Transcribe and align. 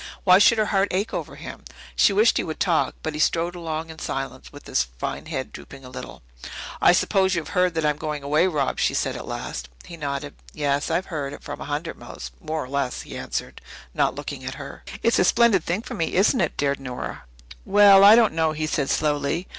Why 0.23 0.39
should 0.39 0.57
her 0.57 0.65
heart 0.73 0.87
ache 0.89 1.13
over 1.13 1.35
him? 1.35 1.63
She 1.95 2.11
wished 2.11 2.37
he 2.37 2.43
would 2.43 2.59
talk, 2.59 2.95
but 3.03 3.13
he 3.13 3.19
strode 3.19 3.53
along 3.53 3.91
in 3.91 3.99
silence, 3.99 4.51
with 4.51 4.65
his 4.65 4.81
fine 4.97 5.27
head 5.27 5.51
drooping 5.53 5.85
a 5.85 5.91
little. 5.91 6.23
"I 6.81 6.91
suppose 6.91 7.35
you 7.35 7.41
have 7.41 7.49
heard 7.49 7.75
that 7.75 7.85
I 7.85 7.91
am 7.91 7.97
going 7.99 8.23
away, 8.23 8.47
Rob?" 8.47 8.79
she 8.79 8.95
said 8.95 9.15
at 9.15 9.27
last. 9.27 9.69
He 9.85 9.97
nodded. 9.97 10.33
"Yes, 10.53 10.89
I've 10.89 11.05
heard 11.13 11.33
it 11.33 11.43
from 11.43 11.61
a 11.61 11.65
hundred 11.65 11.99
mouths, 11.99 12.31
more 12.39 12.63
or 12.63 12.67
less," 12.67 13.03
he 13.03 13.15
answered, 13.15 13.61
not 13.93 14.15
looking 14.15 14.43
at 14.43 14.55
her. 14.55 14.83
"It's 15.03 15.19
a 15.19 15.23
splendid 15.23 15.63
thing 15.65 15.83
for 15.83 15.93
me, 15.93 16.15
isn't 16.15 16.41
it?" 16.41 16.57
dared 16.57 16.79
Nora. 16.79 17.25
"Well, 17.63 18.03
I 18.03 18.15
don't 18.15 18.33
know," 18.33 18.53
he 18.53 18.65
said 18.65 18.89
slowly. 18.89 19.47